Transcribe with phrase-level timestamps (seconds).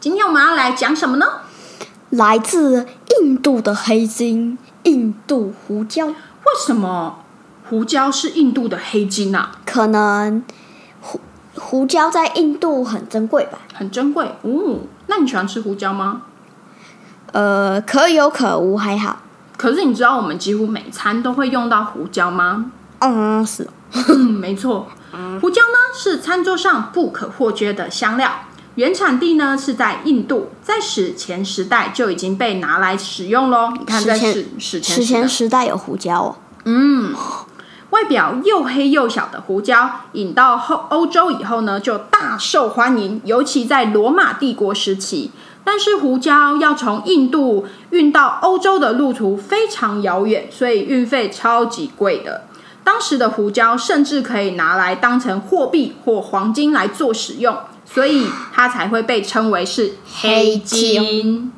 [0.00, 1.26] 今天我们要来讲什么呢？
[2.10, 2.86] 来自
[3.20, 6.06] 印度的黑金——印度胡椒。
[6.06, 6.14] 为
[6.64, 7.24] 什么
[7.68, 9.50] 胡椒是印度的黑金啊？
[9.66, 10.44] 可能
[11.00, 11.20] 胡
[11.56, 13.58] 胡椒在印度很珍贵吧？
[13.74, 14.78] 很珍贵哦。
[15.08, 16.22] 那你喜欢吃胡椒吗？
[17.32, 19.22] 呃，可有可无，还好。
[19.56, 22.70] 可是你知道我们几乎每餐都会用到胡椒吗？
[23.00, 23.68] 嗯，是。
[24.38, 24.86] 没错，
[25.40, 28.30] 胡椒呢是餐桌上不可或缺的香料。
[28.78, 33.72] 原产地呢是在印度，在史前时代就已经被拿来使用喽。
[33.76, 36.36] 你看，在史史前前时代有胡椒哦。
[36.64, 37.12] 嗯，
[37.90, 45.32] 外表又黑又小的胡椒，引到后欧洲以后呢，就大受欢迎，尤其在罗马帝国时期。
[45.64, 52.44] 但是胡椒要从印度运到欧洲的路途非常遥远，所以运费超级贵的。
[52.84, 57.56] 当时的胡椒甚至可以拿来当成货币或黄金来做使用。
[57.90, 61.52] 所以它才会被称为是黑金。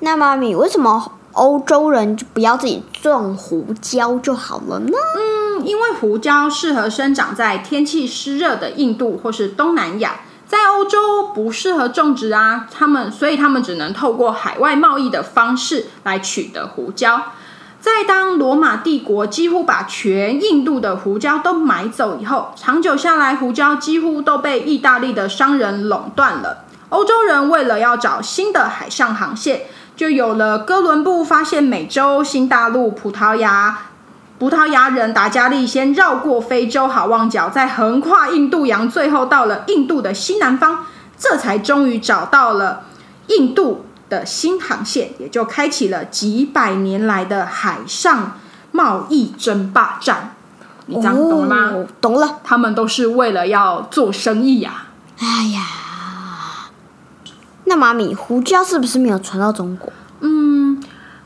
[0.00, 4.92] 那妈咪，为什么欧洲人就不要自己种胡椒就好了呢？
[5.16, 12.66] 嗯，因为胡椒适合生长在天气湿热的印度或是东南亚，在欧洲不适合种植啊。
[12.70, 17.22] 他们所以他们只能透过海外贸易的方式来取得胡椒。
[17.80, 26.64] 在当罗马帝国几乎把全印度的胡椒都买走以后，长久下来，胡椒几乎都被意大利的商人垄断了。
[26.90, 29.62] 欧洲人为了要找新的海上航线，
[29.96, 33.78] 就有了哥伦布发现美洲新大陆、葡萄牙
[34.38, 40.84] 葡萄牙人达加利先绕过非洲好望角，再横跨印度洋，最后到了印度的西南方，
[41.16, 42.82] 这才终于找到了
[43.28, 43.86] 印度。
[44.10, 48.38] 的新航线也就开启了几百年来的海上
[48.72, 50.34] 贸易争霸战。
[50.86, 51.86] 你这样懂了吗？
[52.00, 52.40] 懂了。
[52.44, 54.88] 他们都是为了要做生意呀。
[55.18, 55.62] 哎呀，
[57.64, 59.92] 那妈咪，胡椒是不是没有传到中国？
[60.20, 60.82] 嗯，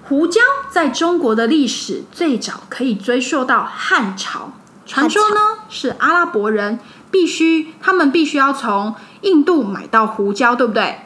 [0.07, 0.41] 胡椒
[0.71, 4.53] 在中国的历史最早可以追溯到汉朝。
[4.85, 5.41] 传说呢
[5.71, 6.79] 是阿拉伯人
[7.11, 11.04] 必须，他们必须要从印度买到胡椒，对不对？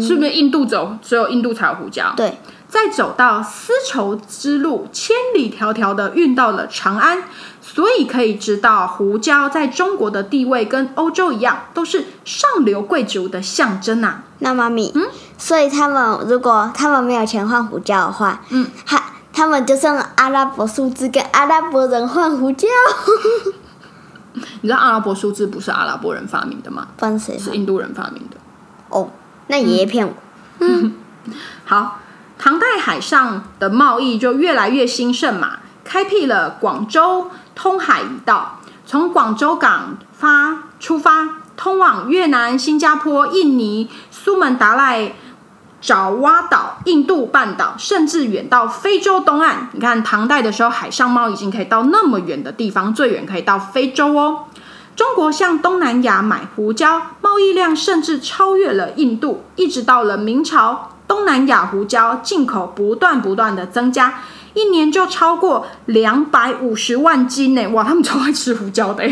[0.00, 2.12] 是不是印度走只有印度才有胡椒？
[2.16, 7.22] 对，再走到丝绸之路，千里迢迢的运到了长安，
[7.62, 14.24] 所以可以知道胡椒在中国的地位跟欧洲一样，都是上流贵族的象征啊。
[14.40, 15.08] 那妈咪，嗯，
[15.38, 19.02] 所以他们如果他们没有钱换胡椒的话，嗯，他
[19.32, 22.68] 他们就用阿拉伯数字跟阿拉伯人换胡椒。
[24.62, 26.88] 你知道阿拉伯数字不是阿拉伯人发明的吗？
[27.38, 28.36] 是印度人发明的。
[28.90, 29.08] 哦。
[29.50, 30.14] 那爷爷骗我。
[30.60, 30.94] 嗯，
[31.66, 31.98] 好，
[32.38, 44.94] 唐代海上的贸易就越来越兴盛嘛，开辟了广州通海一道，从广州港发出发，通往越南、新加坡、印尼、苏门答腊、
[45.80, 49.68] 爪哇岛、印度半岛，甚至远到非洲东岸。
[49.72, 54.44] 你看，唐代的时候，海上贸易已经可以到那么远的地方，最远可以到非洲哦。
[55.00, 59.44] 中国向东南亚买胡椒，贸易量甚至超越了印度。
[59.56, 64.20] 一直到了明朝，东南亚胡椒进口不断不断的增加，
[64.52, 67.66] 一年就超过两百五十万斤呢！
[67.68, 69.02] 哇，他们超爱吃胡椒的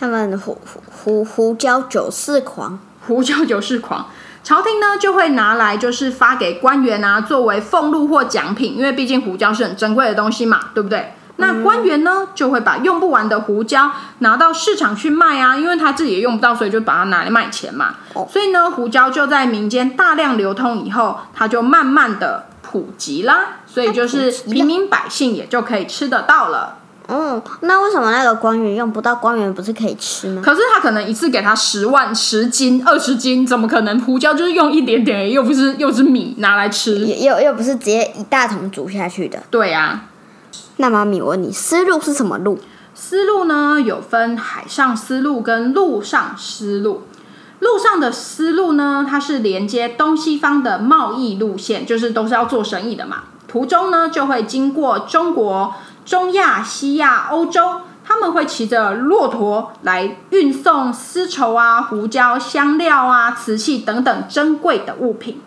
[0.00, 4.04] 他们胡胡胡胡椒九世狂，胡椒九世狂。
[4.42, 11.12] 朝廷呢就会拿来就是发给官员啊，作为俸禄或奖品，因为毕竟胡椒是很珍贵的东西嘛，对不对？
[11.38, 17.96] 那官员呢，就会把用不完的胡椒拿到市场去卖啊，因为他自己也用不到，所以就把它拿来卖钱嘛。
[18.30, 26.78] 所以呢，胡椒就在民间大量流通以后，它就慢慢的普及啦，所以就是平民百姓也就可以吃得到了。
[27.08, 29.14] 嗯，那为什么那个官员用不到？
[29.14, 30.42] 官员不是可以吃吗？
[30.44, 34.00] 可是他可能一次给他十万、十斤、二十斤，怎么可能？
[34.00, 39.38] 胡椒就是用一点点，又不是又是米拿来吃，又又不是直接一大桶煮下去的。
[39.50, 40.00] 对呀。
[40.76, 42.58] 那妈咪，我问你，丝路是什么路？
[42.94, 47.02] 丝路呢，有分海上丝路跟陆上丝路。
[47.60, 53.24] 陆上的丝路呢，它是连接东西方的贸易路线，就是都是要做生意的嘛。
[53.48, 55.74] 途中呢，就会经过中国、
[56.04, 65.40] 中亚、西亚、欧洲，他们会骑着骆驼来运送丝绸啊、胡椒、香料啊、瓷器等等珍贵的物品。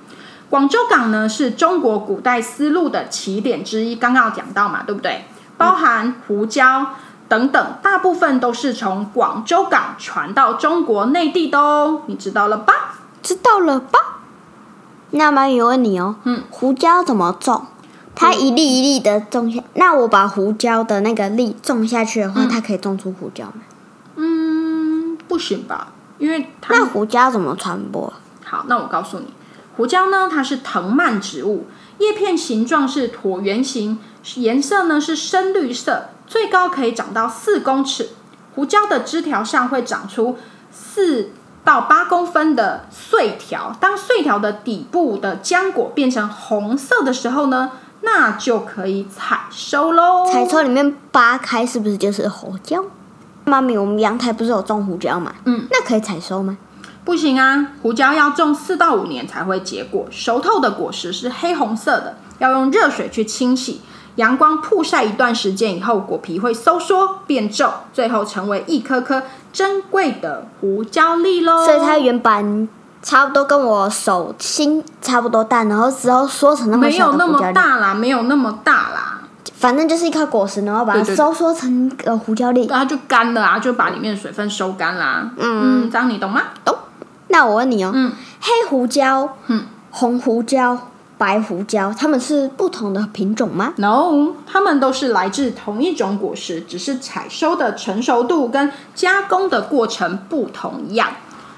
[0.50, 5.26] 广州港呢是中国古代丝路的起点之一，刚刚有讲到嘛，对不对？
[5.58, 6.88] 包含胡椒
[7.28, 12.74] 等等，大部分都是从广州港传到中国内地的哦，你知道了吧？
[13.22, 14.00] 知道了吧？
[15.12, 17.68] 那妈咪问你哦，嗯，胡椒怎么种？
[18.16, 23.62] 它一粒一粒的种下，那我把胡椒的那个粒种下去的话，它可以种出胡椒吗？
[24.16, 25.90] 嗯，不行吧？
[26.18, 28.12] 因为它那胡椒怎么传播？
[28.44, 29.34] 好，那我告诉你，
[29.76, 31.68] 胡椒呢，它是藤蔓植物，
[32.00, 33.98] 叶片形状是椭圆形，
[34.36, 38.10] 颜色呢是深绿色，最高可以长到四公尺。
[38.56, 40.38] 胡椒的枝条上会长出
[40.70, 41.32] 四
[41.64, 50.26] 到八公分的穗条，当穗条的底部的浆果变成红色的时候呢，那就可以采收喽。
[50.26, 52.84] 采收里面扒开是不是就是胡椒？
[53.46, 55.34] 妈咪，我们阳台不是有种胡椒吗？
[55.46, 56.58] 嗯，那可以采收吗？
[57.06, 63.82] 不行啊，胡椒要种四到五年才会结果，熟透的果实是黑红色的，要用热水去清洗，
[64.16, 71.66] 阳光曝晒一段时间以后，果皮会收缩变皱，最后成为一颗颗珍贵的胡椒粒喽。
[71.66, 72.70] 所以它原本
[73.02, 79.22] 差不多跟我手心差不多大，然后之后缩成那么没有那么大啦，没有那么大啦，
[79.56, 82.68] 反正就是一颗果实，然后把它收缩成一个胡椒粒。
[82.68, 85.32] 它就干了啊，就把里面的水分收干啦。
[85.38, 86.42] 嗯，这样你懂吗？
[87.30, 88.12] 那我问你哦，嗯
[88.42, 101.10] 黑胡椒、嗯红胡椒、白胡椒，它们是不同的品种吗？No，它们都是来自同一种果实，只是采收的成熟度跟加工的过程不同一样，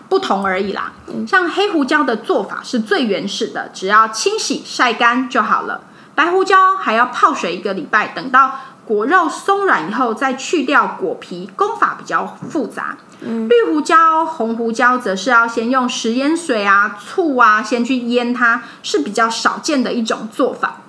[0.07, 0.93] 不同而已啦。
[1.27, 5.81] 像黑胡椒的做法是最原始的，只要清洗晒干就好了。
[6.15, 8.51] 白胡椒还要泡水一个礼拜，等到
[8.91, 12.97] 果肉松软以后再去掉果皮，工法比较复杂。
[13.21, 20.81] 绿胡椒、红胡椒则是要先用食盐水啊、醋啊，先去腌它，是比较少见的一种做法。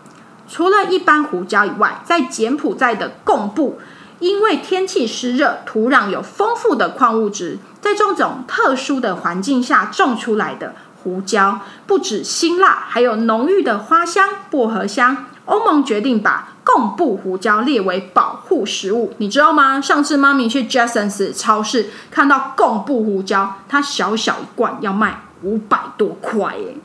[0.48, 3.78] 除了一般胡椒以外，在柬埔寨的贡布，
[4.18, 15.26] 因为天气湿热，土壤有丰富的矿物质，在这种特殊的环境下种出来的胡椒，不止辛辣，还有浓郁的花香、薄荷香。
[15.44, 19.80] 欧盟决定把贡布胡椒列为保护食物，你知道吗？
[19.80, 26.76] 上次妈咪去 Jasons 超市看到贡布胡椒，它小小一罐要卖五百多块耶。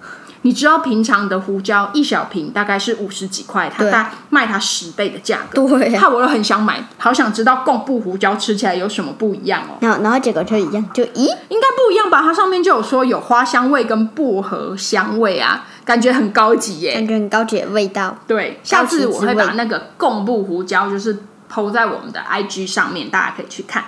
[0.44, 5.68] 你知道平常的胡椒一小瓶大概是五十几块，它对大概卖它十倍的价格。
[5.68, 9.76] 对啊害我又很想买，好想知道贡布胡椒吃起来有什么不一样哦。
[9.82, 12.22] 然后然后结果就一样，就咦，应该不一样吧？
[12.22, 16.96] 它上面就有说有花香味跟薄荷香味啊，感觉很高级耶。
[16.96, 18.14] 感觉很高级的味道。
[18.28, 21.18] 对，下次我会把那个贡布胡椒就是
[21.48, 23.86] 抛在我们的 IG 上面，大家可以去看。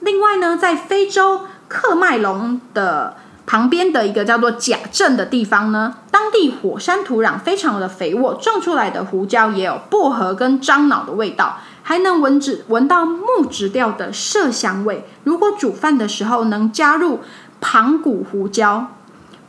[0.00, 3.16] 另外呢，在非洲克麦隆的
[3.46, 15.06] 旁边的一个叫做贾镇的地方呢，当地火山土壤非常的肥沃，种出来的胡椒也有薄荷跟樟脑的味道，还能闻指闻到木质调的麝香味。
[15.24, 17.20] 如果煮饭的时候能加入
[17.60, 18.88] 旁古胡椒，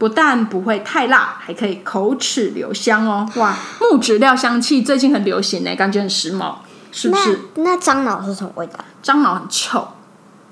[0.01, 3.29] 不但不会太辣，还可以口齿留香哦！
[3.35, 6.55] 哇，木质料香气最近很流行呢，感觉很时髦，
[6.91, 7.39] 是不是？
[7.57, 8.79] 那那樟脑是什么味道？
[9.03, 9.89] 樟脑很臭，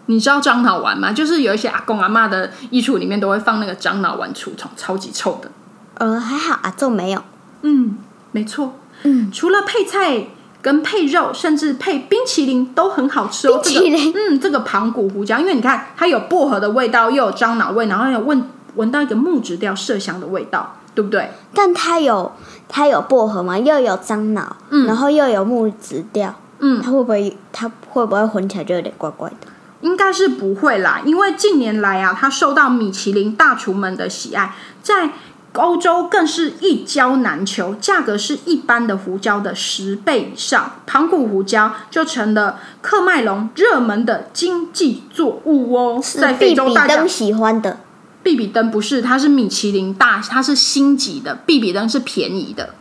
[0.06, 1.12] 你知道樟脑丸吗？
[1.12, 5.50] 就是有一些阿公阿妈的衣橱里面都会放那个樟脑丸除虫，超级臭的。
[5.96, 7.24] 呃，还好阿仲没有。
[7.64, 7.98] 嗯，
[8.32, 8.76] 没错。
[9.02, 10.28] 嗯，除了配菜
[10.62, 13.60] 跟配肉，甚至配冰淇淋都很好吃哦。
[13.64, 21.32] 冰淇淋这个、嗯，这个盘古胡椒，因为你看它有薄荷的味道，又有樟脑味，然后有闻闻到一个木质调麝香的味道，对不对？
[21.54, 22.32] 但它有
[22.68, 29.48] 它有薄荷嘛，又有樟脑，嗯然后又有木质调，嗯，它会不会它会不会混起来就有点怪怪的？
[29.82, 35.12] 应该是不会啦，因为近年来啊，它受到米其林大厨们的喜爱，在
[35.54, 40.74] 欧洲更是一椒难求，价格是一般的胡椒的十倍以上。
[40.86, 47.78] 旁古胡椒就成了克麦隆热门的经济作物哦，在非洲大家比登喜欢的。
[48.24, 52.74] 比比登不是，它是米其林大，它是星级的，比比登是便宜的，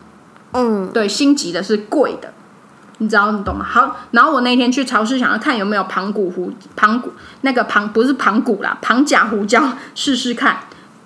[0.52, 2.33] 嗯，对，星级的是贵的，
[2.99, 3.64] 你知道你懂吗？
[3.64, 10.61] 好，然后我那天去超市想要看有没有旁骨胡旁骨那个旁不是旁骨啦，旁甲胡椒试试看。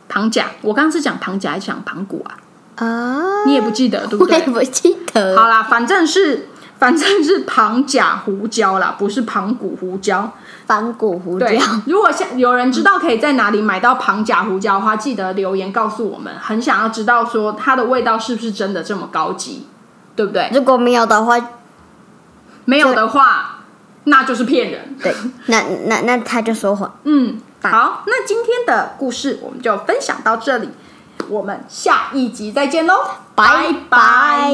[0.08, 2.36] 旁甲，我刚刚是讲旁甲还是讲旁骨啊？
[2.84, 4.34] 啊，你也不记得对不对？
[4.34, 5.34] 我也不记得。
[5.34, 6.50] 好啦，反正是
[6.82, 10.32] 反正是旁甲胡椒啦，不是旁古胡椒。
[10.66, 19.68] 反骨胡椒对，如果像有人知道可以在哪里买到旁甲胡椒的话，记得留言告诉我们，很想要知道说它的味道是不是真的这么高级，
[20.16, 20.50] 对不对？
[20.52, 21.38] 如果没有的话，
[22.64, 23.60] 没有的话，
[24.04, 24.96] 那就是骗人。
[25.00, 25.14] 对，
[25.46, 26.92] 那那那他就说谎。
[27.04, 30.68] 嗯，好，那今天的故事我们就分享到这里。
[31.28, 32.94] 我们下一集再见喽，
[33.36, 34.52] 拜拜